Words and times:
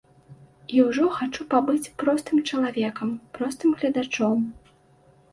І 0.75 0.79
ўжо 0.85 1.03
хачу 1.17 1.43
пабыць 1.51 1.91
простым 2.03 2.39
чалавекам, 2.49 3.11
простым 3.35 3.75
гледачом. 3.83 4.39